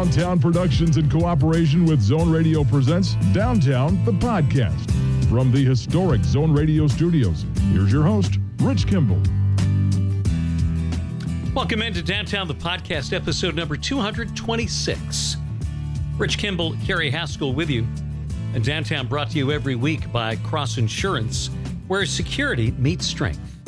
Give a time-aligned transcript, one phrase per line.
[0.00, 4.90] Downtown Productions in cooperation with Zone Radio presents Downtown, the podcast.
[5.28, 9.20] From the historic Zone Radio studios, here's your host, Rich Kimball.
[11.54, 15.36] Welcome into Downtown, the podcast, episode number 226.
[16.16, 17.86] Rich Kimball, Carrie Haskell with you.
[18.54, 21.50] And Downtown brought to you every week by Cross Insurance,
[21.88, 23.59] where security meets strength.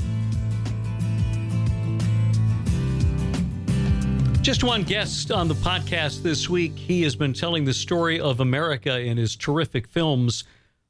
[4.43, 6.77] Just one guest on the podcast this week.
[6.77, 10.43] He has been telling the story of America in his terrific films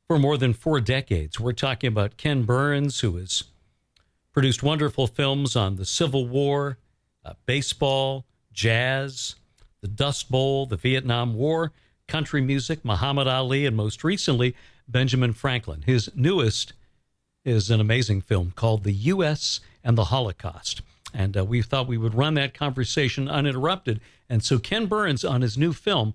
[0.07, 1.39] for more than four decades.
[1.39, 3.45] We're talking about Ken Burns, who has
[4.33, 6.79] produced wonderful films on the Civil War,
[7.27, 9.35] uh, baseball, jazz,
[9.83, 11.73] the Dust Bowl, the Vietnam War,
[12.09, 14.57] country music, Muhammad Ali, and most recently,
[14.89, 15.83] Benjamin Franklin.
[15.83, 16.73] His newest
[17.45, 19.61] is an amazing film called The U.S.
[19.84, 20.81] and the Holocaust.
[21.12, 24.01] And uh, we thought we would run that conversation uninterrupted.
[24.29, 26.15] And so Ken Burns on his new film,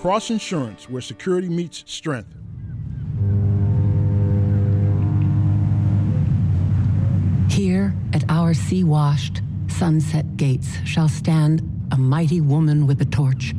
[0.01, 2.33] Cross Insurance, where security meets strength.
[7.51, 13.53] Here at our sea washed, sunset gates shall stand a mighty woman with a torch,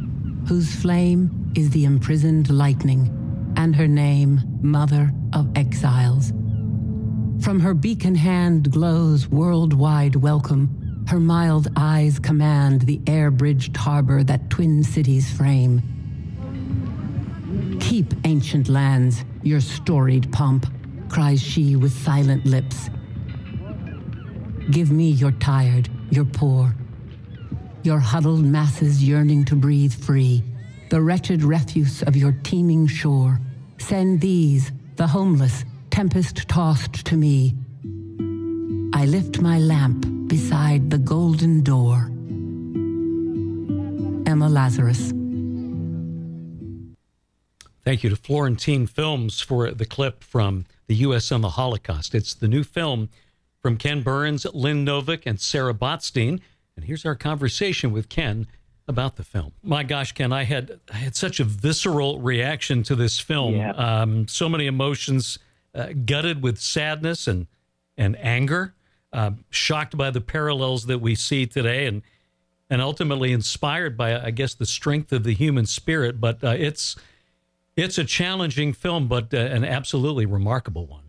[0.48, 6.32] whose flame is the imprisoned lightning, and her name, Mother of Exiles.
[7.40, 11.04] From her beacon hand glows worldwide welcome.
[11.06, 15.91] Her mild eyes command the air bridged harbor that twin cities frame.
[17.92, 20.64] Keep ancient lands, your storied pomp,
[21.10, 22.88] cries she with silent lips.
[24.70, 26.75] Give me your tired, your poor,
[27.82, 30.42] your huddled masses yearning to breathe free,
[30.88, 33.38] the wretched refuse of your teeming shore.
[33.76, 37.54] Send these, the homeless, tempest tossed to me.
[38.94, 42.10] I lift my lamp beside the golden door.
[44.26, 45.12] Emma Lazarus.
[47.84, 51.32] Thank you to Florentine Films for the clip from the U.S.
[51.32, 52.15] and the Holocaust.
[52.15, 53.09] It's the new film
[53.60, 56.41] from Ken Burns, Lynn Novick, and Sarah Botstein.
[56.76, 58.47] And here's our conversation with Ken
[58.87, 59.53] about the film.
[59.65, 63.56] My gosh, Ken, I had I had such a visceral reaction to this film.
[63.56, 63.72] Yeah.
[63.72, 65.41] Um, so many emotions
[65.75, 67.49] uh, gutted with sadness and
[67.97, 68.75] and anger,
[69.12, 72.03] uh, shocked by the parallels that we see today, and
[72.70, 76.20] and ultimately inspired by, I guess, the strength of the human spirit.
[76.20, 76.97] But uh, it's
[77.77, 81.05] it's a challenging film, but uh, an absolutely remarkable one.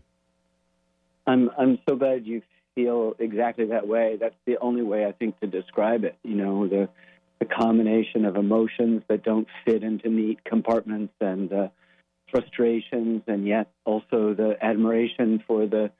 [1.26, 2.42] I'm I'm so glad you
[2.74, 4.16] feel exactly that way.
[4.20, 6.16] That's the only way I think to describe it.
[6.22, 6.88] You know, the
[7.38, 11.68] the combination of emotions that don't fit into neat compartments and uh,
[12.30, 15.90] frustrations, and yet also the admiration for the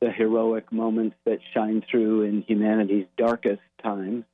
[0.00, 4.24] the heroic moments that shine through in humanity's darkest times,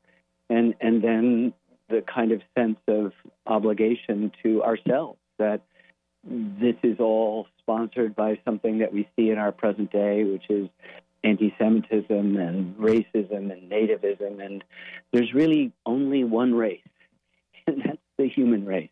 [0.48, 1.52] and and then
[1.88, 3.12] the kind of sense of
[3.46, 5.60] obligation to ourselves that
[6.24, 10.68] this is all sponsored by something that we see in our present day, which is
[11.24, 14.64] anti-Semitism and racism and nativism, and
[15.12, 16.80] there's really only one race,
[17.66, 18.90] and that's the human race,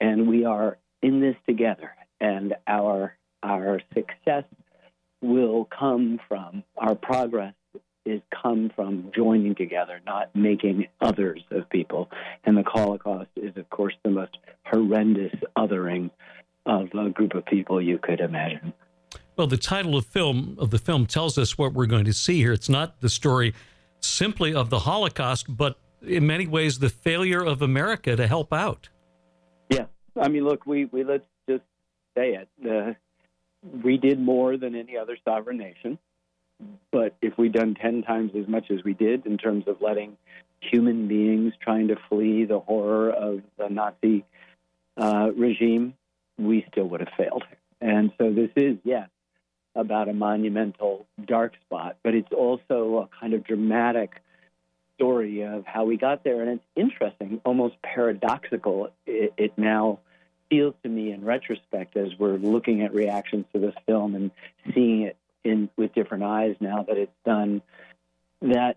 [0.00, 4.44] and we are in this together, and our our success
[5.22, 7.54] will come from our progress
[8.04, 12.10] is come from joining together, not making others of people.
[12.44, 16.10] And the Holocaust is, of course, the most horrendous othering
[16.70, 18.72] of a group of people you could imagine.
[19.36, 22.38] Well, the title of film of the film tells us what we're going to see
[22.38, 22.52] here.
[22.52, 23.54] It's not the story
[24.00, 28.88] simply of the Holocaust, but in many ways the failure of America to help out.
[29.70, 29.86] Yeah,
[30.20, 31.62] I mean, look, we, we let's just
[32.16, 32.48] say it.
[32.68, 32.94] Uh,
[33.82, 35.98] we did more than any other sovereign nation,
[36.92, 40.16] but if we'd done ten times as much as we did in terms of letting
[40.60, 44.24] human beings trying to flee the horror of the Nazi
[44.96, 45.94] uh, regime,
[46.40, 47.44] we still would have failed.
[47.80, 49.08] And so this is, yes,
[49.74, 54.20] about a monumental dark spot, but it's also a kind of dramatic
[54.96, 56.42] story of how we got there.
[56.42, 58.90] And it's interesting, almost paradoxical.
[59.06, 60.00] It, it now
[60.50, 64.30] feels to me in retrospect as we're looking at reactions to this film and
[64.74, 67.62] seeing it in with different eyes now that it's done
[68.42, 68.76] that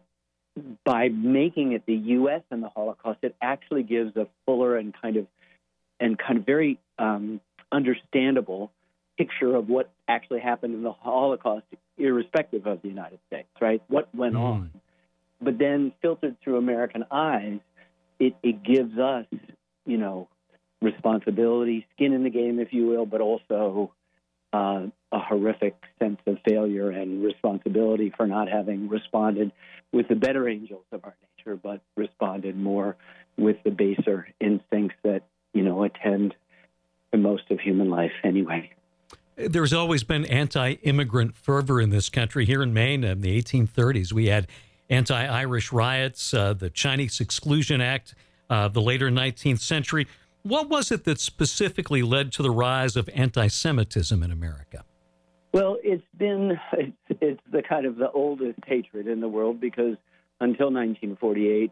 [0.85, 2.41] by making it the U.S.
[2.51, 5.27] and the Holocaust, it actually gives a fuller and kind of
[5.99, 7.39] and kind of very um,
[7.73, 8.71] understandable
[9.17, 11.65] picture of what actually happened in the Holocaust,
[11.97, 13.81] irrespective of the United States, right?
[13.87, 14.41] What went mm.
[14.41, 14.71] on.
[15.41, 17.59] But then filtered through American eyes,
[18.19, 19.25] it, it gives us,
[19.85, 20.29] you know,
[20.81, 23.91] responsibility, skin in the game, if you will, but also
[24.53, 29.51] uh, a horrific sense of failure and responsibility for not having responded
[29.91, 32.95] with the better angels of our nature, but responded more
[33.37, 35.23] with the baser instincts that,
[35.53, 36.37] you know, attend to
[37.23, 38.69] most of human life anyway.
[39.35, 42.45] There's always been anti immigrant fervor in this country.
[42.45, 44.47] Here in Maine in the 1830s, we had
[44.89, 48.13] anti Irish riots, uh, the Chinese Exclusion Act,
[48.49, 50.07] uh, the later 19th century.
[50.43, 54.83] What was it that specifically led to the rise of anti Semitism in America?
[55.51, 59.95] Well, it's been it's, it's the kind of the oldest hatred in the world because
[60.41, 61.71] until 1948,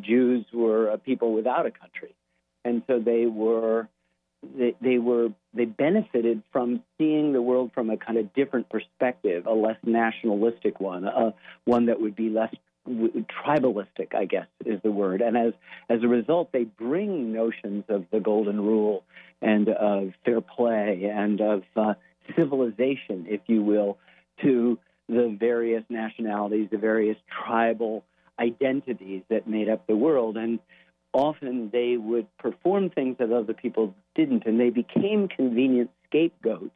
[0.00, 2.14] Jews were a people without a country,
[2.64, 3.88] and so they were
[4.42, 9.46] they, they were they benefited from seeing the world from a kind of different perspective,
[9.46, 11.34] a less nationalistic one, a
[11.64, 12.54] one that would be less
[12.88, 15.20] tribalistic, I guess is the word.
[15.20, 15.52] And as
[15.88, 19.04] as a result, they bring notions of the golden rule
[19.40, 21.94] and of fair play and of uh,
[22.36, 23.98] civilization, if you will,
[24.42, 24.78] to
[25.08, 28.04] the various nationalities, the various tribal
[28.38, 30.36] identities that made up the world.
[30.36, 30.58] And
[31.12, 36.70] often they would perform things that other people didn't, and they became convenient scapegoats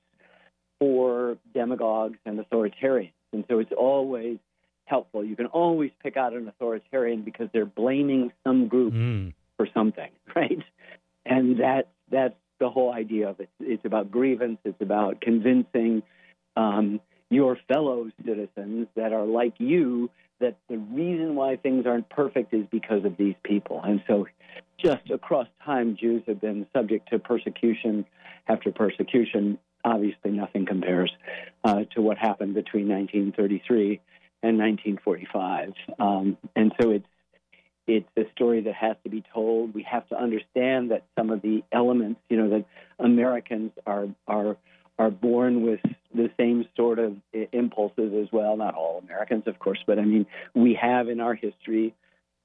[0.78, 3.12] for demagogues and authoritarians.
[3.32, 4.38] And so it's always
[4.84, 5.24] helpful.
[5.24, 9.34] You can always pick out an authoritarian because they're blaming some group mm.
[9.56, 10.62] for something, right?
[11.24, 13.50] And that that's the whole idea of it.
[13.60, 14.58] It's about grievance.
[14.64, 16.02] It's about convincing
[16.56, 17.00] um,
[17.30, 20.10] your fellow citizens that are like you
[20.40, 23.80] that the reason why things aren't perfect is because of these people.
[23.82, 24.26] And so,
[24.82, 28.04] just across time, Jews have been subject to persecution
[28.46, 29.58] after persecution.
[29.84, 31.10] Obviously, nothing compares
[31.64, 34.00] uh, to what happened between 1933
[34.42, 35.72] and 1945.
[35.98, 37.06] Um, and so it's
[37.86, 39.72] it's a story that has to be told.
[39.72, 42.64] We have to understand that some of the elements, you know, that
[42.98, 44.56] Americans are are
[44.98, 45.80] are born with
[46.14, 47.16] the same sort of
[47.52, 48.56] impulses as well.
[48.56, 51.94] Not all Americans, of course, but I mean, we have in our history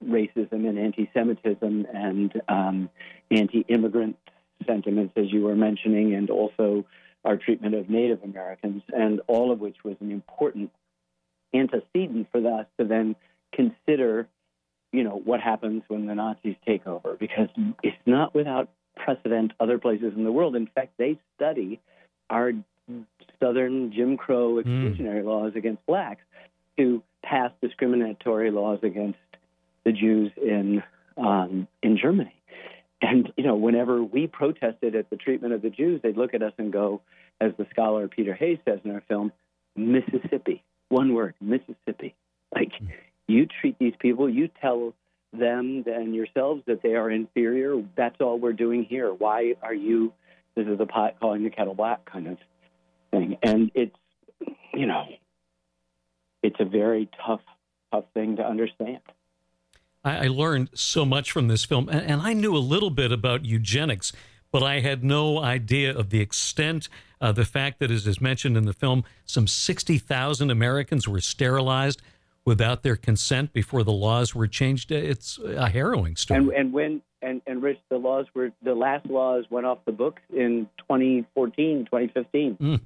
[0.04, 2.90] racism and anti-Semitism and um,
[3.30, 4.18] anti-immigrant
[4.66, 6.86] sentiments, as you were mentioning, and also
[7.24, 10.72] our treatment of Native Americans, and all of which was an important
[11.54, 13.16] antecedent for us to then
[13.54, 14.28] consider,
[14.92, 17.50] you know, what happens when the Nazis take over, because
[17.84, 20.56] it's not without precedent other places in the world.
[20.56, 21.80] In fact, they study
[22.32, 22.54] our
[23.40, 24.68] Southern Jim Crow hmm.
[24.68, 25.26] exclusionary mm.
[25.26, 26.22] laws against blacks
[26.78, 29.20] to pass discriminatory laws against
[29.84, 30.82] the Jews in
[31.18, 32.34] um, in Germany.
[33.02, 36.42] And you know, whenever we protested at the treatment of the Jews, they'd look at
[36.42, 37.02] us and go,
[37.40, 39.32] as the scholar Peter Hayes says in our film,
[39.76, 40.64] Mississippi.
[40.90, 42.16] One word, Mississippi.
[42.54, 42.90] Like mm.
[43.28, 44.94] you treat these people, you tell
[45.34, 47.82] them and yourselves that they are inferior.
[47.96, 49.14] That's all we're doing here.
[49.14, 50.14] Why are you?
[50.56, 52.38] This is a pot calling the kettle black kind of
[53.12, 53.96] thing, and it's
[54.74, 55.06] you know,
[56.44, 57.42] it's a very tough,
[57.92, 59.00] tough thing to understand.
[60.04, 63.46] I, learned so much from this film, and, and I knew a little bit about
[63.46, 64.12] eugenics,
[64.52, 66.90] but I had no idea of the extent
[67.20, 72.02] uh, the fact that, as is mentioned in the film, some 60,000 Americans were sterilized
[72.46, 74.92] without their consent before the laws were changed.
[74.92, 76.40] It's a harrowing story.
[76.40, 79.92] And, and when and, and Rich, the laws were the last laws went off the
[79.92, 82.58] books in 2014, 2015.
[82.58, 82.82] Mm.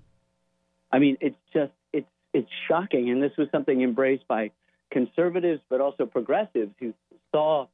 [0.91, 4.51] I mean, it's just it's it's shocking, and this was something embraced by
[4.91, 6.93] conservatives, but also progressives who
[7.31, 7.67] saw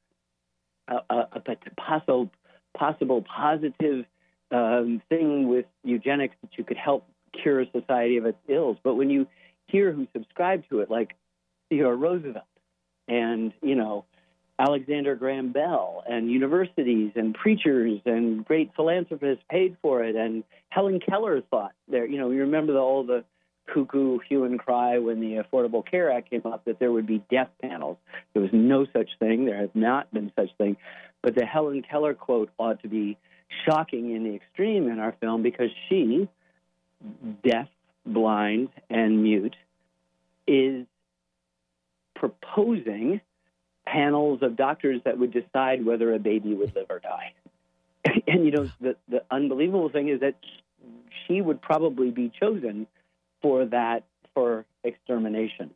[0.88, 1.42] a, a, a
[1.78, 2.30] possible
[2.78, 4.06] possible positive
[4.52, 7.06] um, thing with eugenics that you could help
[7.42, 8.78] cure a society of its ills.
[8.84, 9.28] But when you
[9.68, 11.16] hear who subscribe to it, like
[11.72, 12.44] Theodore Roosevelt
[13.08, 14.04] and, you know,
[14.60, 20.16] Alexander Graham Bell and universities and preachers and great philanthropists paid for it.
[20.16, 23.24] And Helen Keller thought there, you know, you remember the, all the
[23.74, 27.24] cuckoo hue and cry when the Affordable Care Act came up that there would be
[27.32, 27.98] death panels.
[28.34, 29.46] There was no such thing.
[29.46, 30.76] There has not been such thing.
[31.24, 33.18] But the Helen Keller quote ought to be
[33.66, 36.28] shocking in the extreme in our film because she,
[37.44, 37.70] deaf,
[38.06, 39.56] blind, and mute,
[40.46, 40.86] is
[42.22, 43.20] proposing
[43.88, 47.34] panels of doctors that would decide whether a baby would live or die.
[48.28, 50.36] and you know, the, the unbelievable thing is that
[51.26, 52.86] she would probably be chosen
[53.42, 54.04] for that
[54.36, 55.72] for extermination,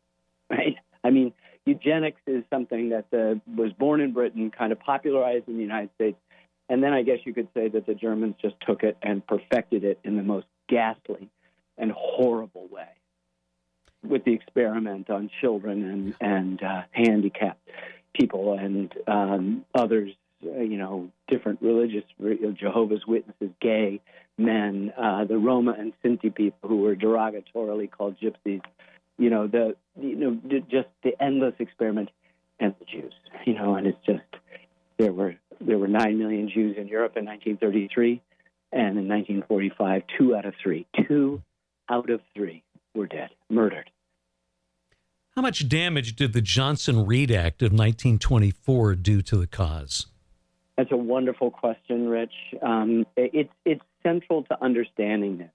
[0.51, 0.75] right?
[1.03, 1.33] I mean,
[1.65, 5.89] eugenics is something that uh, was born in Britain, kind of popularized in the United
[5.95, 6.17] States,
[6.69, 9.83] and then I guess you could say that the Germans just took it and perfected
[9.83, 11.27] it in the most ghastly
[11.75, 12.87] and horrible way
[14.07, 17.69] with the experiment on children and and uh, handicapped
[18.13, 20.11] people and um, others,
[20.45, 22.03] uh, you know, different religious
[22.57, 24.01] Jehovah's Witnesses, gay
[24.37, 28.61] men, uh, the Roma and Sinti people who were derogatorily called gypsies.
[29.17, 32.09] You know, the you know just the endless experiment,
[32.59, 33.13] and the Jews.
[33.45, 34.23] You know, and it's just
[34.97, 38.21] there were there were nine million Jews in Europe in 1933,
[38.71, 41.41] and in 1945, two out of three, two
[41.89, 43.89] out of three were dead, murdered.
[45.35, 50.07] How much damage did the Johnson Reed Act of 1924 do to the cause?
[50.77, 52.31] That's a wonderful question, Rich.
[52.61, 55.49] Um, it's it's central to understanding this.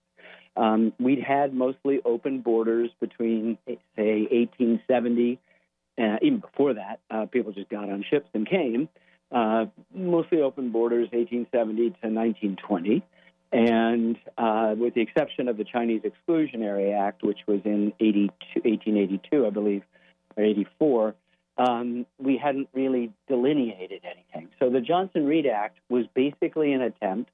[0.55, 5.39] Um, we'd had mostly open borders between, say, 1870,
[5.97, 8.87] uh, even before that, uh, people just got on ships and came.
[9.33, 13.03] Uh, mostly open borders, 1870 to 1920.
[13.53, 19.51] And uh, with the exception of the Chinese Exclusionary Act, which was in 1882, I
[19.51, 19.83] believe,
[20.37, 21.15] or 84,
[21.59, 24.51] um, we hadn't really delineated anything.
[24.59, 27.31] So the Johnson Reed Act was basically an attempt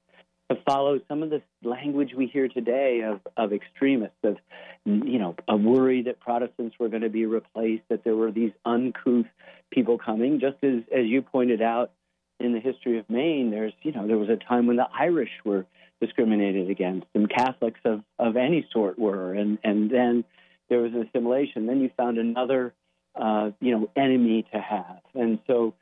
[0.49, 4.37] to follow some of the language we hear today of, of extremists, of
[4.85, 8.51] you know, a worry that Protestants were going to be replaced, that there were these
[8.65, 9.25] uncouth
[9.71, 10.39] people coming.
[10.39, 11.91] Just as as you pointed out
[12.39, 15.31] in the history of Maine, there's you know there was a time when the Irish
[15.43, 15.65] were
[16.01, 20.23] discriminated against, and Catholics of, of any sort were, and and then
[20.69, 21.65] there was an assimilation.
[21.65, 22.73] Then you found another,
[23.15, 25.73] uh, you know, enemy to have, and so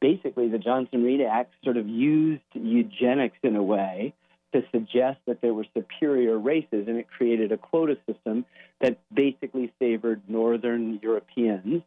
[0.00, 4.14] basically the Johnson Reed Act sort of used eugenics in a way
[4.52, 8.44] to suggest that there were superior races, and it created a quota system
[8.80, 11.82] that basically favored Northern Europeans.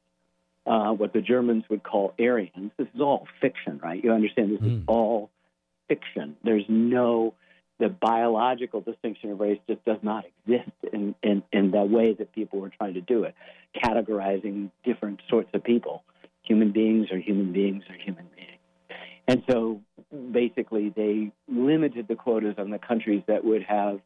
[0.65, 2.71] Uh, what the Germans would call Aryans.
[2.77, 4.03] This is all fiction, right?
[4.03, 4.65] You understand this mm.
[4.65, 4.83] is hmm.
[4.87, 5.31] all
[5.89, 6.37] fiction.
[6.43, 7.33] There's no
[7.79, 12.33] the biological distinction of race just does not exist in, in, in the way that
[12.35, 13.33] people were trying to do it,
[13.81, 16.03] categorizing different sorts of people.
[16.43, 18.49] Human beings are human beings are human beings.
[19.27, 19.81] And so
[20.31, 24.01] basically they limited the quotas on the countries that would have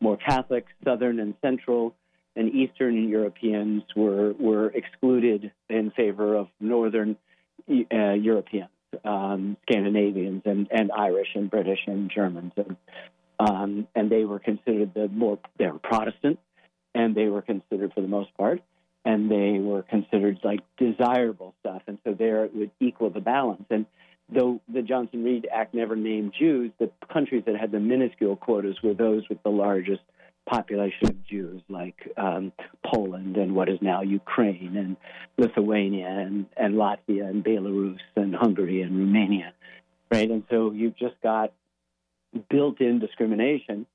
[0.00, 1.94] more Catholic, Southern and Central
[2.34, 7.16] and Eastern Europeans were, were excluded in favor of Northern
[7.68, 8.70] uh, Europeans
[9.04, 12.76] um, Scandinavians and, and Irish and British and Germans, and
[13.40, 16.38] um, and they were considered the more they were Protestant,
[16.94, 18.60] and they were considered for the most part,
[19.04, 23.64] and they were considered like desirable stuff, and so there it would equal the balance.
[23.70, 23.86] And
[24.28, 28.76] though the Johnson Reed Act never named Jews, the countries that had the minuscule quotas
[28.82, 30.02] were those with the largest
[30.48, 32.52] population of Jews, like um,
[32.84, 34.96] Poland and what is now Ukraine and
[35.36, 39.52] Lithuania and, and Latvia and Belarus and Hungary and Romania,
[40.10, 40.30] right?
[40.30, 41.52] And so you've just got
[42.50, 43.86] built-in discrimination,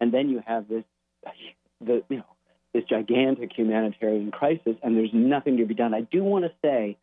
[0.00, 0.84] and then you have this,
[1.80, 2.24] the you know,
[2.74, 5.94] this gigantic humanitarian crisis, and there's nothing to be done.
[5.94, 6.96] I do want to say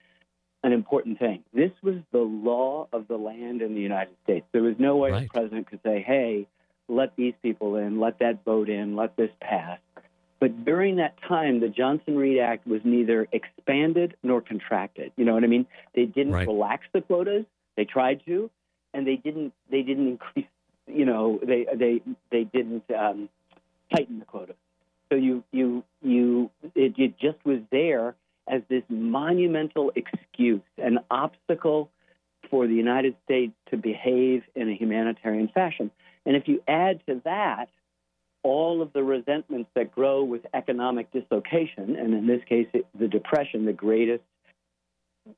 [0.63, 1.43] an important thing.
[1.53, 4.46] This was the law of the land in the United States.
[4.51, 5.24] There was no way right.
[5.24, 6.48] the president could say, "Hey."
[6.91, 9.79] Let these people in, let that vote in, let this pass.
[10.39, 15.12] But during that time, the Johnson Reed Act was neither expanded nor contracted.
[15.15, 15.67] You know what I mean?
[15.93, 16.48] They didn't right.
[16.48, 17.45] relax the quotas.
[17.77, 18.50] They tried to,
[18.93, 19.53] and they didn't.
[19.69, 20.48] They didn't increase.
[20.88, 23.29] You know, they they they didn't um,
[23.95, 24.55] tighten the quotas.
[25.10, 28.15] So you you you it, it just was there
[28.48, 31.89] as this monumental excuse, an obstacle
[32.50, 35.91] for the United States to behave in a humanitarian fashion.
[36.25, 37.69] And if you add to that
[38.43, 43.65] all of the resentments that grow with economic dislocation, and in this case, the Depression,
[43.65, 44.23] the greatest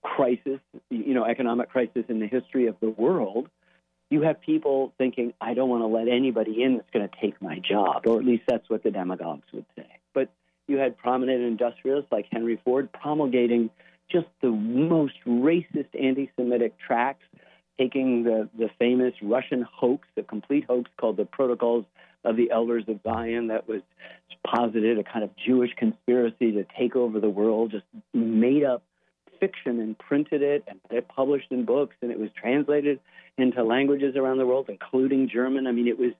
[0.01, 0.59] crisis,
[0.89, 3.49] you know, economic crisis in the history of the world,
[4.09, 7.41] you have people thinking, I don't want to let anybody in that's going to take
[7.41, 9.87] my job, or at least that's what the demagogues would say.
[10.13, 10.29] But
[10.67, 13.69] you had prominent industrialists like Henry Ford promulgating
[14.11, 17.25] just the most racist anti Semitic tracts
[17.77, 21.85] taking the, the famous Russian hoax, the complete hoax called the Protocols
[22.23, 23.81] of the Elders of Zion, that was
[24.45, 28.83] posited a kind of Jewish conspiracy to take over the world, just made up
[29.39, 32.99] fiction and printed it and it published in books, and it was translated
[33.37, 35.67] into languages around the world, including German.
[35.67, 36.11] I mean, it was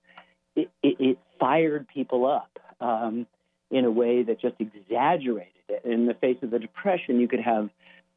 [0.56, 3.26] it, it, it fired people up um,
[3.72, 5.84] in a way that just exaggerated it.
[5.86, 7.70] In the face of the Depression, you could have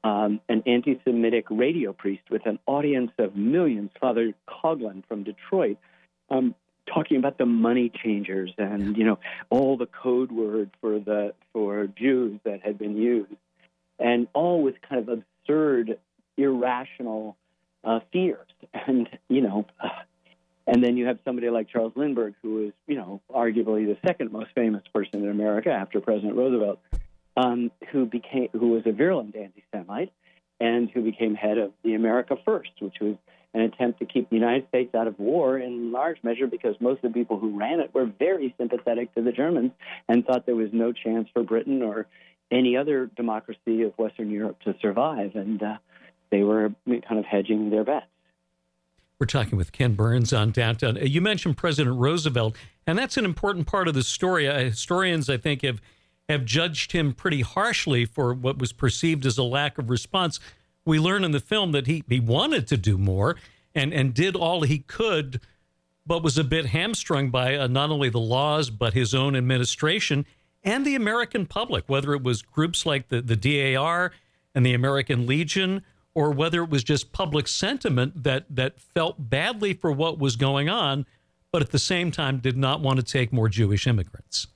[0.04, 5.78] um, an anti Semitic radio priest with an audience of millions, Father Coughlin from Detroit,
[6.30, 6.54] um,
[6.92, 9.18] talking about the money changers and you know
[9.50, 13.32] all the code words for the for Jews that had been used.
[13.98, 15.98] and all with kind of absurd,
[16.36, 17.36] irrational
[17.84, 18.46] uh, fears.
[18.86, 19.88] And, you know, uh,
[20.66, 24.32] and then you have somebody like Charles Lindbergh, who is, you know, arguably the second
[24.32, 26.78] most famous person in America after President Roosevelt,
[27.36, 30.12] um, who became who was a virulent anti-Semite,
[30.60, 33.16] and who became head of the America First, which was
[33.54, 37.02] an attempt to keep the United States out of war in large measure because most
[37.02, 39.72] of the people who ran it were very sympathetic to the Germans
[40.08, 42.06] and thought there was no chance for Britain or
[42.50, 45.34] any other democracy of Western Europe to survive.
[45.34, 45.78] And uh,
[46.30, 48.06] they were kind of hedging their bets.
[49.18, 50.98] We're talking with Ken Burns on Downtown.
[51.00, 52.54] You mentioned President Roosevelt,
[52.86, 54.46] and that's an important part of the story.
[54.46, 55.80] Uh, historians, I think, have
[56.28, 60.40] have judged him pretty harshly for what was perceived as a lack of response.
[60.84, 63.36] We learn in the film that he, he wanted to do more
[63.74, 65.40] and, and did all he could,
[66.06, 70.26] but was a bit hamstrung by uh, not only the laws, but his own administration
[70.64, 74.12] and the American public, whether it was groups like the, the DAR
[74.54, 75.82] and the American Legion
[76.16, 80.68] or whether it was just public sentiment that that felt badly for what was going
[80.68, 81.04] on,
[81.52, 84.46] but at the same time did not want to take more Jewish immigrants.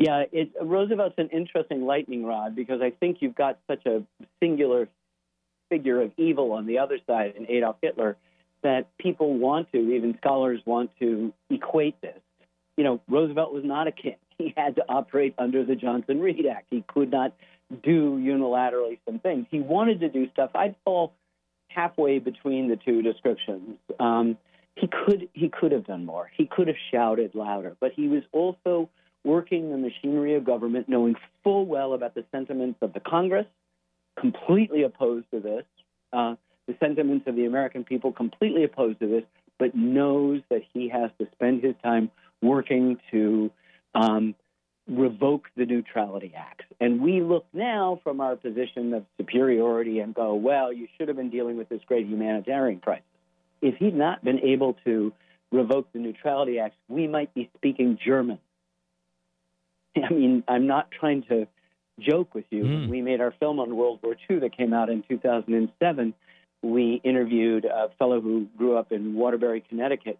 [0.00, 4.02] Yeah, it, Roosevelt's an interesting lightning rod because I think you've got such a
[4.42, 4.88] singular
[5.68, 8.16] figure of evil on the other side in Adolf Hitler
[8.62, 12.18] that people want to, even scholars want to equate this.
[12.78, 14.16] You know, Roosevelt was not a king.
[14.38, 16.68] He had to operate under the Johnson Reed Act.
[16.70, 17.34] He could not
[17.82, 19.44] do unilaterally some things.
[19.50, 20.48] He wanted to do stuff.
[20.54, 21.12] I'd fall
[21.68, 23.76] halfway between the two descriptions.
[23.98, 24.38] Um,
[24.76, 26.30] he could he could have done more.
[26.34, 28.88] He could have shouted louder, but he was also
[29.24, 33.46] working the machinery of government, knowing full well about the sentiments of the Congress,
[34.18, 35.64] completely opposed to this,
[36.12, 36.34] uh,
[36.66, 39.24] the sentiments of the American people, completely opposed to this,
[39.58, 42.10] but knows that he has to spend his time
[42.42, 43.50] working to
[43.94, 44.34] um,
[44.88, 46.64] revoke the Neutrality Acts.
[46.80, 51.16] And we look now from our position of superiority and go, well, you should have
[51.16, 53.04] been dealing with this great humanitarian crisis.
[53.60, 55.12] If he'd not been able to
[55.52, 58.38] revoke the Neutrality Acts, we might be speaking German.
[59.96, 61.46] I mean, I'm not trying to
[61.98, 62.64] joke with you.
[62.64, 62.88] Mm.
[62.88, 66.14] We made our film on World War II that came out in 2007.
[66.62, 70.18] We interviewed a fellow who grew up in Waterbury, Connecticut,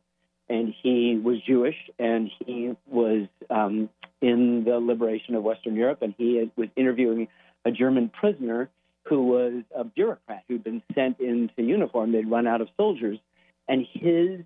[0.48, 3.88] and he was Jewish, and he was um,
[4.20, 7.28] in the liberation of Western Europe, and he was interviewing
[7.64, 8.68] a German prisoner
[9.04, 12.12] who was a bureaucrat who'd been sent into uniform.
[12.12, 13.18] They'd run out of soldiers,
[13.68, 14.40] and his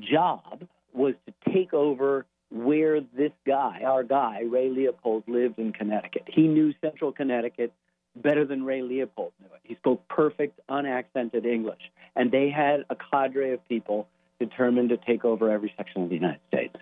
[0.00, 6.24] job was to take over where this guy, our guy, Ray Leopold, lived in Connecticut.
[6.26, 7.72] He knew central Connecticut
[8.16, 9.60] better than Ray Leopold knew it.
[9.64, 11.82] He spoke perfect, unaccented English.
[12.16, 14.08] And they had a cadre of people
[14.40, 16.74] determined to take over every section of the United States.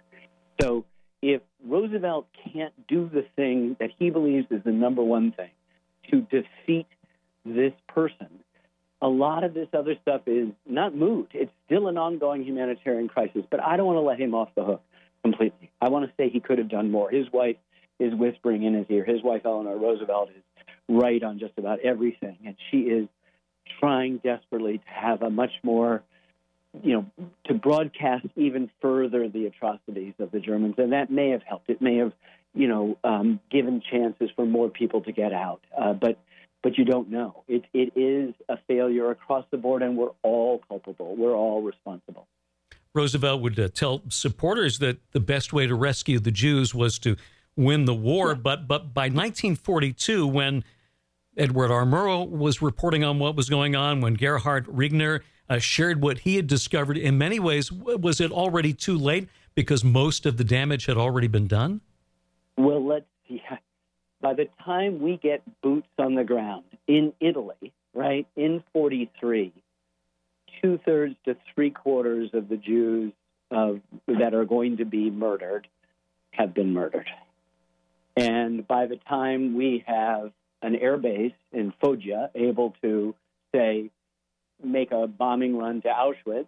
[0.60, 0.84] So
[1.20, 5.50] if Roosevelt can't do the thing that he believes is the number one thing
[6.10, 6.86] to defeat
[7.44, 8.28] this person,
[9.02, 11.30] a lot of this other stuff is not moot.
[11.34, 14.64] It's still an ongoing humanitarian crisis, but I don't want to let him off the
[14.64, 14.82] hook
[15.30, 15.70] completely.
[15.80, 17.10] I want to say he could have done more.
[17.10, 17.56] His wife
[17.98, 19.04] is whispering in his ear.
[19.04, 20.42] His wife, Eleanor Roosevelt, is
[20.88, 23.08] right on just about everything, and she is
[23.80, 26.02] trying desperately to have a much more
[26.82, 31.42] you know, to broadcast even further the atrocities of the Germans, and that may have
[31.42, 31.70] helped.
[31.70, 32.12] It may have,
[32.54, 35.60] you know, um, given chances for more people to get out.
[35.76, 36.18] Uh, but
[36.62, 37.44] but you don't know.
[37.48, 41.14] It it is a failure across the board, and we're all culpable.
[41.16, 42.26] We're all responsible.
[42.96, 47.16] Roosevelt would uh, tell supporters that the best way to rescue the Jews was to
[47.54, 48.34] win the war.
[48.34, 50.64] But but by 1942, when
[51.36, 51.84] Edward R.
[51.84, 56.36] Murrow was reporting on what was going on, when Gerhard Riegner uh, shared what he
[56.36, 56.96] had discovered.
[56.96, 61.28] In many ways, was it already too late because most of the damage had already
[61.28, 61.80] been done?
[62.56, 63.42] Well, let's see.
[64.20, 69.52] By the time we get boots on the ground in Italy, right, in 43,
[70.66, 73.12] two thirds to three quarters of the Jews
[73.52, 73.74] uh,
[74.08, 75.68] that are going to be murdered
[76.32, 77.08] have been murdered.
[78.16, 83.14] And by the time we have an air base in Foggia able to
[83.54, 83.90] say,
[84.64, 86.46] make a bombing run to Auschwitz.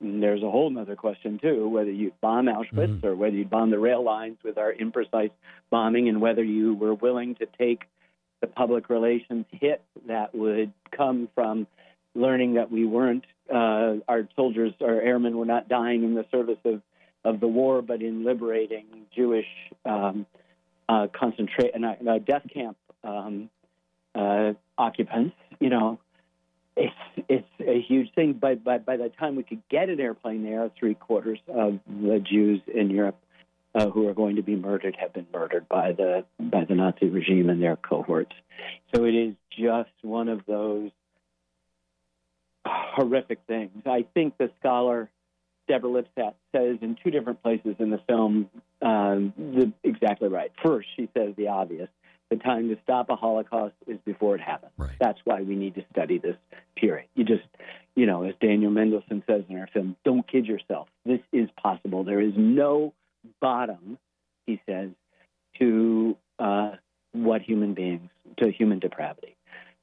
[0.00, 3.06] And there's a whole other question too, whether you bomb Auschwitz mm-hmm.
[3.06, 5.32] or whether you bomb the rail lines with our imprecise
[5.70, 7.82] bombing, and whether you were willing to take
[8.40, 11.66] the public relations hit that would come from
[12.18, 16.58] learning that we weren't uh, our soldiers, our airmen, were not dying in the service
[16.64, 16.82] of
[17.24, 19.46] of the war, but in liberating Jewish
[19.84, 20.26] um,
[20.88, 23.50] uh, concentrate uh, death camp um,
[24.14, 25.34] uh, occupants.
[25.60, 25.98] You know,
[26.76, 26.94] it's
[27.28, 28.34] it's a huge thing.
[28.34, 32.20] But by, by the time we could get an airplane there, three quarters of the
[32.20, 33.18] Jews in Europe
[33.74, 37.08] uh, who are going to be murdered have been murdered by the by the Nazi
[37.08, 38.34] regime and their cohorts.
[38.94, 40.90] So it is just one of those
[42.68, 43.82] horrific things.
[43.86, 45.10] I think the scholar
[45.68, 48.48] Deborah Lipstadt says in two different places in the film
[48.80, 50.50] um, the, exactly right.
[50.64, 51.88] First, she says the obvious.
[52.30, 54.72] The time to stop a Holocaust is before it happens.
[54.76, 54.90] Right.
[55.00, 56.36] That's why we need to study this
[56.76, 57.08] period.
[57.14, 57.44] You just,
[57.94, 60.88] you know, as Daniel Mendelsohn says in our film, don't kid yourself.
[61.06, 62.04] This is possible.
[62.04, 62.92] There is no
[63.40, 63.98] bottom,
[64.46, 64.90] he says,
[65.58, 66.72] to uh,
[67.12, 69.37] what human beings, to human depravity.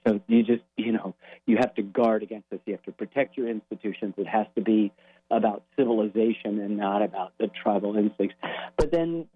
[0.07, 1.15] So you just, you know,
[1.45, 2.59] you have to guard against this.
[2.65, 4.13] You have to protect your institutions.
[4.17, 4.91] It has to be
[5.31, 8.35] about civilization and not about the tribal instincts.
[8.77, 9.27] But then,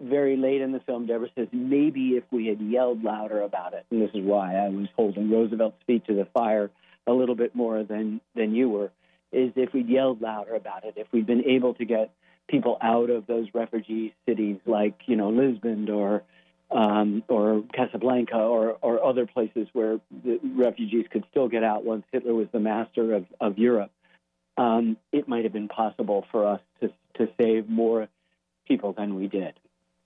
[0.00, 3.86] very late in the film, Deborah says, maybe if we had yelled louder about it,
[3.90, 6.70] and this is why I was holding Roosevelt's feet to the fire
[7.06, 8.90] a little bit more than, than you were,
[9.32, 12.12] is if we'd yelled louder about it, if we'd been able to get
[12.48, 16.22] people out of those refugee cities like, you know, Lisbon or
[16.70, 22.04] um, or Casablanca or, or other places where the refugees could still get out once
[22.12, 23.90] Hitler was the master of, of Europe
[24.56, 28.08] um, it might have been possible for us to, to save more
[28.66, 29.54] people than we did.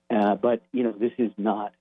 [0.09, 1.73] Uh, but, you know, this is not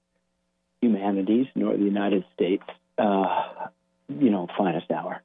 [0.81, 2.63] humanities nor the United States,
[2.99, 3.45] uh,
[4.09, 5.21] you know, finest hour.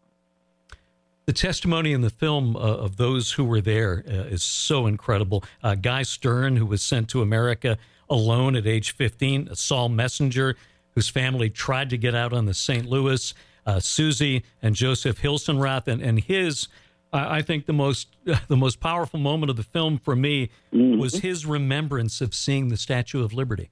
[1.25, 5.43] The testimony in the film uh, of those who were there uh, is so incredible.
[5.63, 7.77] Uh, Guy Stern, who was sent to America
[8.09, 10.55] alone at age 15, a Sol Messinger,
[10.91, 12.85] whose family tried to get out on the St.
[12.85, 13.33] Louis,
[13.65, 16.67] uh, Susie and Joseph Hilsenrath, and, and his
[17.15, 18.15] I, think the most
[18.47, 20.99] the most powerful moment of the film for me mm-hmm.
[20.99, 23.69] was his remembrance of seeing the Statue of Liberty.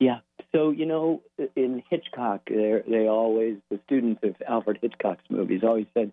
[0.00, 0.20] Yeah.
[0.54, 1.22] So you know,
[1.56, 6.12] in Hitchcock, they always the students of Alfred Hitchcock's movies always said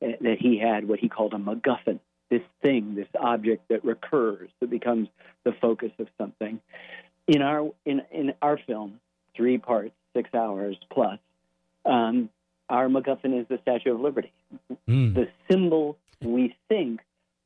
[0.00, 1.98] eh, that he had what he called a MacGuffin,
[2.32, 5.06] this thing, this object that recurs, that becomes
[5.44, 6.60] the focus of something.
[7.28, 9.00] In our in in our film,
[9.36, 11.18] three parts, six hours plus,
[11.84, 12.30] um,
[12.70, 14.32] our MacGuffin is the Statue of Liberty,
[14.88, 15.14] mm.
[15.14, 17.00] the symbol we think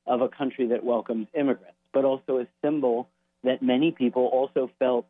[0.06, 3.08] of a country that welcomes immigrants, but also a symbol
[3.42, 5.04] that many people also felt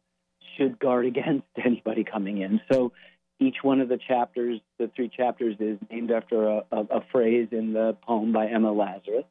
[0.56, 2.62] should guard against anybody coming in.
[2.72, 2.92] So
[3.38, 7.48] each one of the chapters, the three chapters, is named after a, a, a phrase
[7.50, 9.24] in the poem by Emma Lazarus,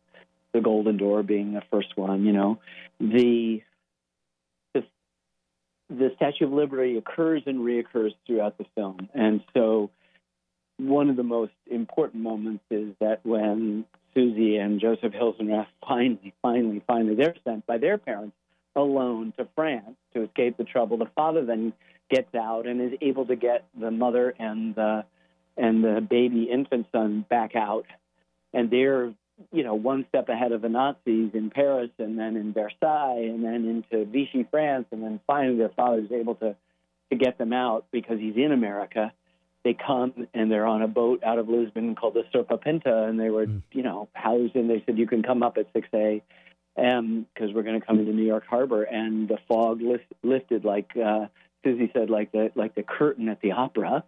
[0.55, 2.25] the Golden Door being the first one.
[2.25, 2.59] You know,
[2.99, 3.61] the
[4.73, 4.83] the,
[5.89, 9.91] the Statue of Liberty occurs and reoccurs throughout the film, and so
[10.77, 16.81] one of the most important moments is that when Susie and Joseph Hilsenrath finally, finally,
[16.87, 18.35] finally, they're sent by their parents
[18.75, 20.97] alone to France to escape the trouble.
[20.97, 21.73] The father then
[22.09, 25.05] gets out and is able to get the mother and the
[25.57, 27.85] and the baby infant son back out,
[28.53, 29.13] and they're
[29.51, 33.43] you know one step ahead of the Nazis in Paris and then in Versailles and
[33.43, 36.55] then into Vichy France, and then finally their father is able to
[37.11, 39.11] to get them out because he's in America
[39.65, 43.19] they come and they're on a boat out of Lisbon called the Serpa Pinta, and
[43.19, 43.63] they were, mm.
[43.73, 44.67] you know, housed in.
[44.67, 47.25] They said you can come up at 6 a.m.
[47.33, 50.91] because we're going to come into New York Harbor, and the fog lift, lifted like
[50.95, 51.25] uh,
[51.63, 54.03] Susie said, like the like the curtain at the opera.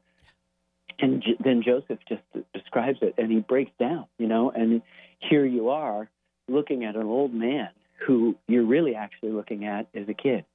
[1.00, 2.22] And j- then Joseph just
[2.54, 4.52] describes it, and he breaks down, you know.
[4.52, 4.82] And
[5.20, 6.10] here you are
[6.48, 7.70] looking at an old man
[8.06, 10.46] who you're really actually looking at as a kid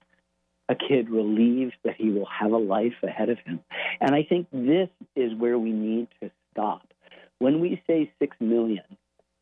[0.68, 3.61] a kid relieved that he will have a life ahead of him.
[4.00, 6.83] And I think this is where we need to stop.
[7.38, 8.85] When we say six million,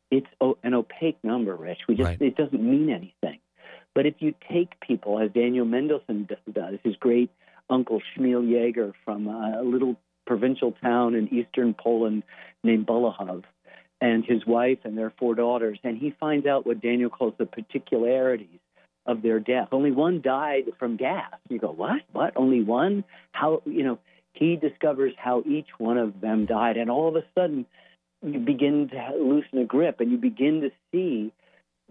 [0.09, 0.27] it's
[0.63, 1.79] an opaque number, Rich.
[1.87, 2.21] We just right.
[2.21, 3.39] it doesn't mean anything.
[3.93, 7.29] But if you take people, as Daniel Mendelsohn does, his great
[7.69, 9.97] uncle Shmuel Yeager from uh, a little
[10.31, 12.23] provincial town in eastern Poland
[12.63, 13.43] named Bolehov,
[13.99, 17.45] and his wife and their four daughters, and he finds out what Daniel calls the
[17.45, 18.61] particularities
[19.05, 19.67] of their death.
[19.73, 21.33] Only one died from gas.
[21.49, 22.01] You go, what?
[22.13, 22.31] What?
[22.37, 23.03] Only one?
[23.33, 23.61] How?
[23.65, 23.99] You know,
[24.31, 27.65] he discovers how each one of them died, and all of a sudden,
[28.25, 31.33] you begin to loosen a grip, and you begin to see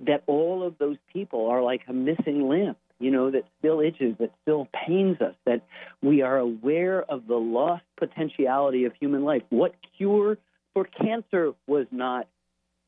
[0.07, 2.77] that all of those people are like a missing limb.
[3.01, 5.63] You know, that still itches, that still pains us, that
[6.03, 9.43] we are aware of the lost potentiality of human life.
[9.51, 10.39] What cure
[10.75, 12.29] for cancer was not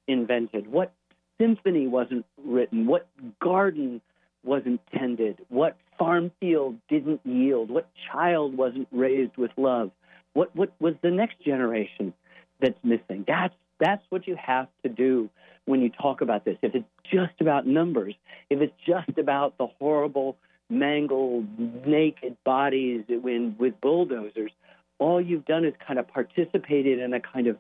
[0.07, 0.71] invented?
[0.71, 0.93] What
[1.41, 2.87] symphony wasn't written?
[2.87, 3.09] What
[3.41, 4.01] garden
[4.45, 9.91] wasn't tended, what farm field didn't yield, what child wasn't raised with love,
[10.33, 12.13] what what was the next generation
[12.61, 13.25] that's missing.
[13.27, 15.29] That's that's what you have to do
[15.65, 16.57] when you talk about this.
[16.63, 18.15] If it's just about numbers,
[18.51, 20.37] if it's just about the horrible,
[20.69, 21.47] mangled,
[21.87, 24.53] naked bodies when, with bulldozers,
[24.99, 27.57] all you've done is kind of participated in a kind of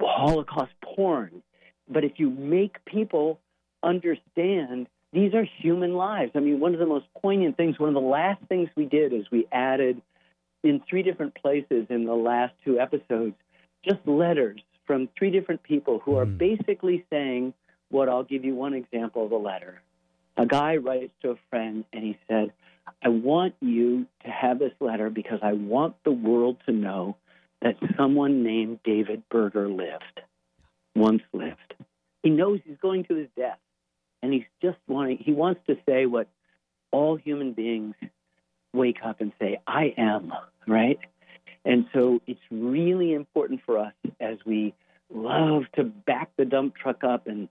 [0.00, 1.42] Holocaust porn.
[1.88, 3.38] But if you make people
[3.82, 6.32] understand these are human lives.
[6.34, 9.12] I mean, one of the most poignant things, one of the last things we did
[9.12, 10.02] is we added
[10.62, 13.34] in three different places in the last two episodes
[13.82, 16.38] just letters from three different people who are mm.
[16.38, 17.54] basically saying
[17.90, 19.80] what I'll give you one example of a letter.
[20.36, 22.52] A guy writes to a friend and he said,
[23.02, 27.16] I want you to have this letter because I want the world to know
[27.62, 30.20] that someone named David Berger lived,
[30.94, 31.74] once lived.
[32.22, 33.58] He knows he's going to his death,
[34.22, 36.28] and he's just wanting, he wants to say what
[36.90, 37.94] all human beings
[38.72, 40.32] wake up and say, I am,
[40.66, 40.98] right?
[41.66, 44.72] And so it's really important for us as we
[45.12, 47.48] love to back the dump truck up and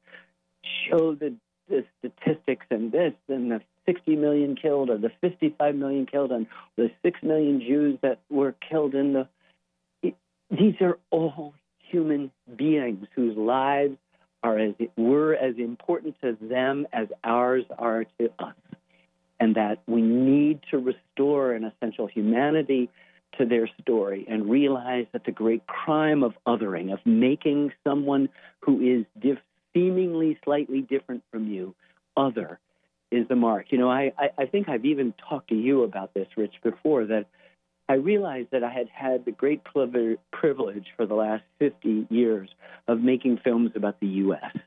[0.90, 1.36] show the,
[1.68, 6.48] the statistics and this and the 60 million killed or the 55 million killed and
[6.78, 9.28] the 6 million Jews that were killed in the.
[10.50, 13.98] these are all human beings whose lives
[14.44, 18.56] are as were as important to them as ours are to us,
[19.40, 22.90] and that we need to restore an essential humanity
[23.38, 28.30] to their story and realize that the great crime of othering, of making someone
[28.62, 29.40] who is diff-
[29.74, 31.76] seemingly slightly different from you
[32.16, 32.60] other,
[33.12, 33.68] is the mark.
[33.70, 37.06] You know, I, I, I think I've even talked to you about this, Rich, before
[37.06, 37.28] that
[37.88, 42.50] I realized that I had had the great privilege for the last 50 years
[42.88, 44.58] of making films about the U.S.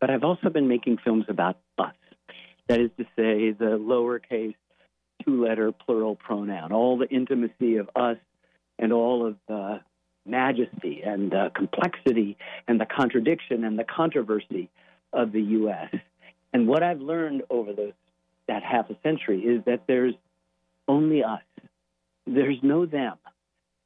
[0.00, 1.94] But I've also been making films about us.
[2.68, 4.54] That is to say, the lowercase
[5.24, 8.16] two letter plural pronoun, all the intimacy of us
[8.78, 9.80] and all of the
[10.26, 12.36] majesty and the complexity
[12.68, 14.68] and the contradiction and the controversy
[15.12, 15.94] of the U.S.
[16.52, 17.92] And what I've learned over those
[18.48, 20.14] that half a century is that there's
[20.88, 21.42] only us.
[22.26, 23.16] There's no them.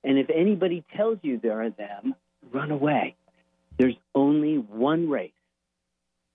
[0.03, 2.14] And if anybody tells you there are them,
[2.53, 3.16] run away.
[3.79, 5.33] There's only one race,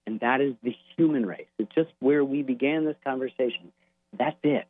[0.06, 1.48] and that is the human race.
[1.58, 3.72] It's just where we began this conversation.
[4.18, 4.68] That's it.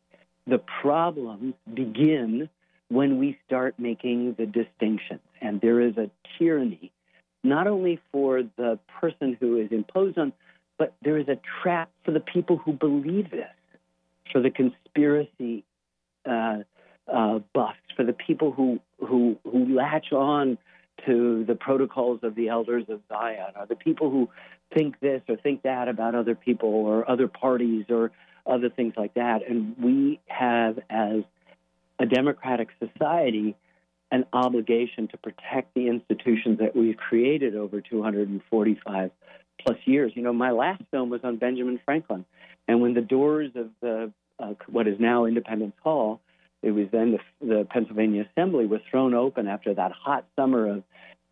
[0.50, 2.50] The problems begin
[2.88, 5.22] when we start making the distinctions.
[5.42, 6.92] And there is a tyranny,
[7.44, 10.34] not only for the person who is imposed on,
[10.80, 13.52] but there is a trap for the people who believe this,
[14.32, 15.64] for the conspiracy
[16.28, 16.60] uh,
[17.12, 20.58] uh, buffs, for the people who, who, who latch on
[21.06, 24.30] to the protocols of the elders of Zion, or the people who
[24.74, 28.12] think this or think that about other people or other parties or
[28.50, 29.48] other things like that.
[29.48, 31.24] And we have, as
[32.00, 33.56] a democratic society,
[34.12, 39.12] an obligation to protect the institutions that we've created over 245
[39.62, 40.12] plus years.
[40.16, 42.26] You know, my last film was on Benjamin Franklin,
[42.68, 46.22] and when the doors of the uh, what is now Independence Hall,
[46.62, 50.84] it was then the, the Pennsylvania Assembly was thrown open after that hot summer of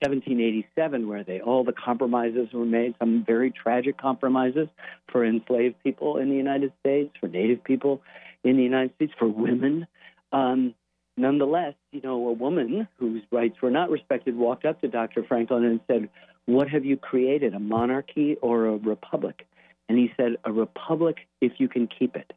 [0.01, 4.67] 1787, where they all the compromises were made, some very tragic compromises
[5.11, 8.01] for enslaved people in the United States, for Native people
[8.43, 9.87] in the United States, for women.
[10.31, 10.75] Um,
[11.15, 15.23] nonetheless, you know, a woman whose rights were not respected walked up to Dr.
[15.23, 16.09] Franklin and said,
[16.47, 19.45] what have you created, a monarchy or a republic?
[19.89, 22.33] And he said, A republic if you can keep it.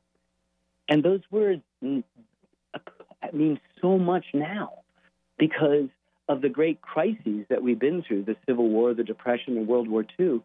[0.89, 1.63] And those words
[3.33, 4.81] mean so much now
[5.39, 5.89] because
[6.31, 9.89] of the great crises that we've been through the Civil War, the Depression, and World
[9.89, 10.41] War II.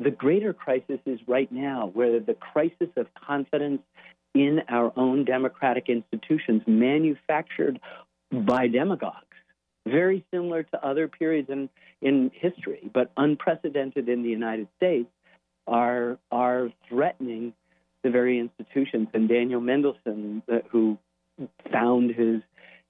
[0.00, 3.82] The greater crisis is right now, where the crisis of confidence
[4.34, 7.78] in our own democratic institutions, manufactured
[8.32, 9.26] by demagogues,
[9.86, 11.68] very similar to other periods in,
[12.00, 15.10] in history, but unprecedented in the United States,
[15.66, 17.52] are are threatening
[18.02, 19.08] the very institutions.
[19.12, 20.96] And Daniel Mendelsohn, who
[21.70, 22.40] found his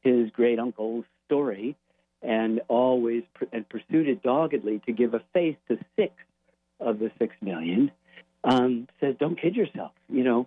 [0.03, 1.77] his great uncle's story
[2.23, 6.13] and always pr- and pursued it doggedly to give a face to six
[6.81, 7.91] of the six million,
[8.45, 10.47] um, says, "Don't kid yourself." You know,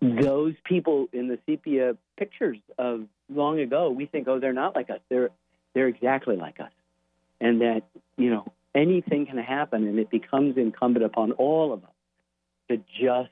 [0.00, 4.90] those people in the sepia pictures of long ago, we think, oh, they're not like
[4.90, 5.00] us.
[5.08, 5.30] They're
[5.74, 6.72] they're exactly like us,
[7.40, 7.82] and that
[8.16, 11.90] you know anything can happen, and it becomes incumbent upon all of us
[12.68, 13.30] to just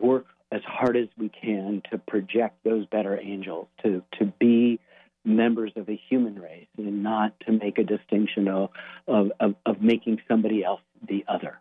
[0.00, 0.26] work
[0.66, 4.80] hard as we can to project those better angels, to to be
[5.24, 8.70] members of a human race, and not to make a distinction of
[9.06, 11.58] of, of, of making somebody else the other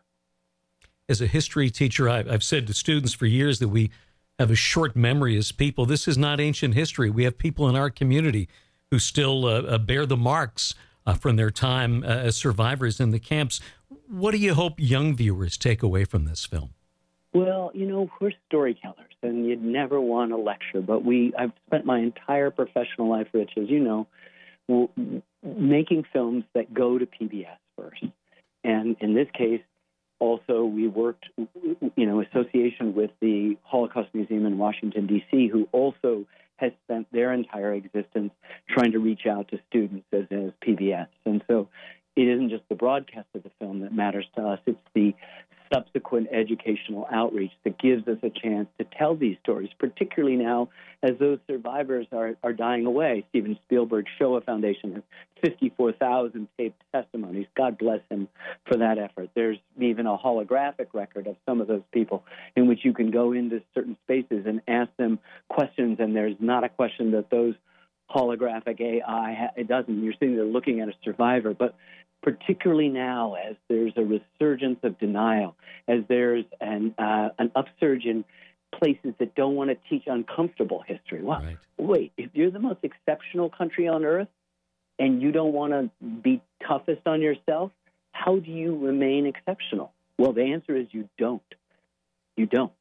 [1.09, 3.91] as a history teacher, I've, I've said to students for years that we
[4.39, 5.85] have a short memory as people.
[5.85, 7.09] This is not ancient history.
[7.09, 8.49] We have people in our community
[8.89, 10.73] who still uh, uh, bear the marks
[11.05, 13.59] uh, from their time uh, as survivors in the camps.
[14.07, 16.73] What do you hope young viewers take away from this film?
[17.33, 21.85] Well, you know, we're storytellers, and you'd never want to lecture, but we I've spent
[21.85, 24.89] my entire professional life, Rich, as you know,
[25.43, 28.03] making films that go to PBS first.
[28.63, 29.61] And in this case,
[30.19, 36.25] also, we worked, you know, association with the Holocaust Museum in Washington D.C., who also
[36.57, 38.31] has spent their entire existence
[38.69, 41.07] trying to reach out to students as, as PBS.
[41.25, 41.67] And so
[42.15, 45.13] it isn't just the broadcast of the film that matters to us, it's the
[45.73, 50.69] subsequent educational outreach that gives us a chance to tell these stories, particularly now
[51.01, 53.25] as those survivors are, are dying away.
[53.29, 55.03] Steven Spielberg's Shoah Foundation has
[55.41, 57.47] 54,000 taped testimonies.
[57.55, 58.27] God bless him
[58.65, 59.29] for that effort.
[59.35, 62.23] There's even a holographic record of some of those people
[62.55, 66.63] in which you can go into certain spaces and ask them questions, and there's not
[66.63, 67.55] a question that those
[68.13, 70.03] holographic AI it doesn't.
[70.03, 71.75] You're sitting there looking at a survivor, but
[72.21, 75.55] particularly now as there's a resurgence of denial,
[75.87, 78.23] as there's an, uh, an upsurge in
[78.73, 81.21] places that don't want to teach uncomfortable history.
[81.21, 81.57] Well, right.
[81.77, 84.29] wait, if you're the most exceptional country on earth
[84.97, 87.71] and you don't want to be toughest on yourself,
[88.13, 89.91] how do you remain exceptional?
[90.17, 91.41] Well, the answer is you don't.
[92.37, 92.71] You don't.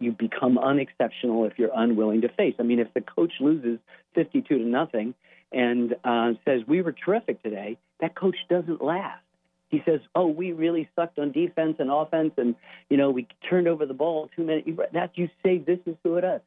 [0.00, 2.54] You become unexceptional if you're unwilling to face.
[2.58, 3.78] I mean, if the coach loses
[4.14, 5.14] 52 to nothing
[5.52, 9.22] and uh, says, We were terrific today, that coach doesn't last.
[9.70, 12.56] He says, "Oh, we really sucked on defense and offense, and
[12.88, 16.16] you know we turned over the ball too many." That you say this is who
[16.16, 16.40] it is.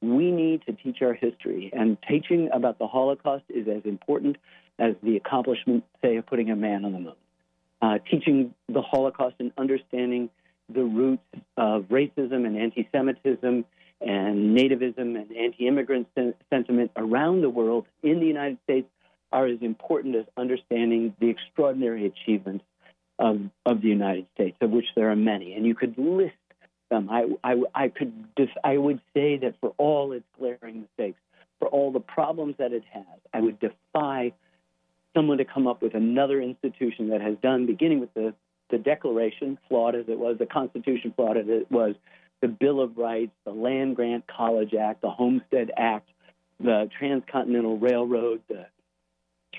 [0.00, 4.38] We need to teach our history, and teaching about the Holocaust is as important
[4.78, 7.14] as the accomplishment, say, of putting a man on the moon.
[7.82, 10.30] Uh, teaching the Holocaust and understanding
[10.72, 11.22] the roots
[11.56, 13.64] of racism and anti-Semitism
[14.00, 18.88] and nativism and anti-immigrant sen- sentiment around the world in the United States
[19.32, 22.64] are as important as understanding the extraordinary achievements
[23.18, 25.54] of, of the United States, of which there are many.
[25.54, 26.34] And you could list
[26.90, 27.08] them.
[27.10, 28.12] I, I, I, could
[28.64, 31.18] I would say that for all its glaring mistakes,
[31.58, 34.32] for all the problems that it has, I would defy
[35.14, 38.34] someone to come up with another institution that has done, beginning with the,
[38.70, 41.94] the Declaration, flawed as it was, the Constitution, flawed as it was,
[42.40, 46.08] the Bill of Rights, the Land Grant College Act, the Homestead Act,
[46.58, 48.66] the Transcontinental Railroad, the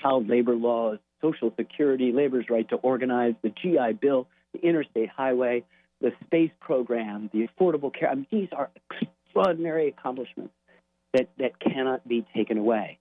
[0.00, 5.64] child labor laws, Social Security, labor's right to organize, the GI Bill, the Interstate Highway,
[6.00, 8.10] the space program, the Affordable Care.
[8.10, 10.52] I mean, these are extraordinary accomplishments
[11.14, 12.98] that, that cannot be taken away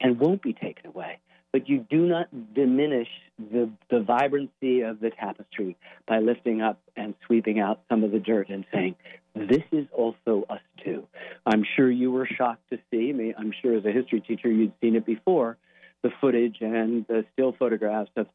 [0.00, 1.18] and won't be taken away.
[1.54, 3.06] But you do not diminish
[3.38, 8.18] the, the vibrancy of the tapestry by lifting up and sweeping out some of the
[8.18, 8.96] dirt and saying,
[9.36, 11.06] this is also us too.
[11.46, 13.34] I'm sure you were shocked to see me.
[13.38, 15.56] I'm sure as a history teacher you'd seen it before
[16.02, 18.26] the footage and the still photographs of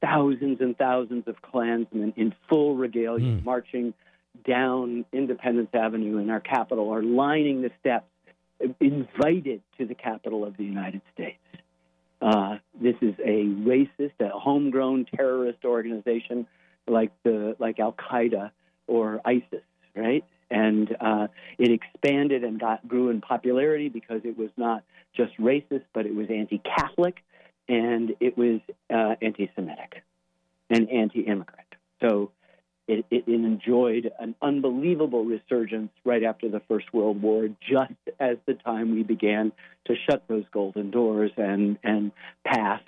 [0.00, 3.44] thousands and thousands of Klansmen in full regalia mm.
[3.44, 3.92] marching
[4.46, 8.06] down Independence Avenue in our capital or lining the steps,
[8.80, 11.36] invited to the capital of the United States.
[12.20, 16.46] Uh, this is a racist, a homegrown terrorist organization
[16.86, 18.50] like the like Al Qaeda
[18.86, 19.62] or ISIS,
[19.94, 20.24] right?
[20.50, 21.28] and uh,
[21.58, 24.82] it expanded and got grew in popularity because it was not
[25.14, 27.22] just racist, but it was anti-Catholic
[27.68, 30.02] and it was uh, anti-Semitic
[30.70, 31.68] and anti-immigrant.
[32.00, 32.30] So
[32.88, 38.54] it, it, enjoyed an unbelievable resurgence right after the First World War, just as the
[38.54, 39.52] time we began
[39.86, 42.12] to shut those golden doors and and
[42.44, 42.80] pass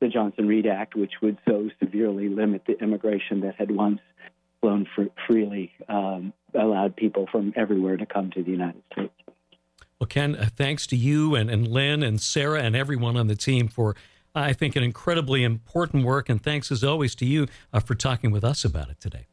[0.00, 4.00] the Johnson Reed Act, which would so severely limit the immigration that had once
[4.60, 4.86] flown
[5.26, 9.12] freely, um, allowed people from everywhere to come to the United States.
[10.00, 13.36] Well, Ken, uh, thanks to you and, and Lynn and Sarah and everyone on the
[13.36, 13.94] team for,
[14.34, 16.28] I think, an incredibly important work.
[16.28, 19.26] And thanks, as always, to you uh, for talking with us about it today.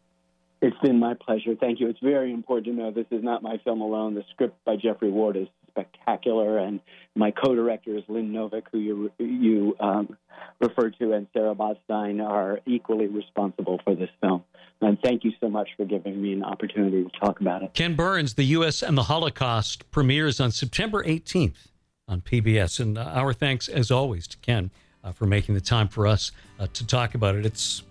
[0.82, 1.56] Been my pleasure.
[1.60, 1.90] Thank you.
[1.90, 4.16] It's very important to know this is not my film alone.
[4.16, 6.80] The script by Geoffrey Ward is spectacular, and
[7.16, 10.18] my co-director is Lynn Novick, who you you um,
[10.60, 14.44] referred to, and Sarah Botstein are equally responsible for this film.
[14.82, 17.74] And thank you so much for giving me an opportunity to talk about it.
[17.76, 18.82] Ken Burns, The U.S.
[18.82, 21.68] and the Holocaust, premieres on September 18th
[22.08, 22.80] on PBS.
[22.80, 24.72] And uh, our thanks, as always, to Ken
[25.04, 27.46] uh, for making the time for us uh, to talk about it.
[27.46, 27.84] It's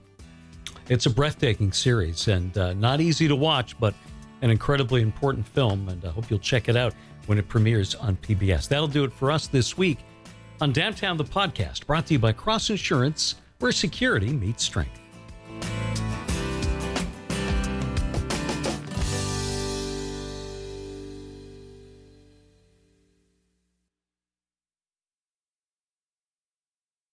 [0.90, 3.94] it's a breathtaking series and uh, not easy to watch, but
[4.42, 5.88] an incredibly important film.
[5.88, 6.92] And I hope you'll check it out
[7.26, 8.68] when it premieres on PBS.
[8.68, 9.98] That'll do it for us this week
[10.60, 15.00] on Downtown the Podcast, brought to you by Cross Insurance, where security meets strength.